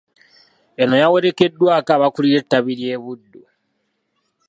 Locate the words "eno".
0.81-0.95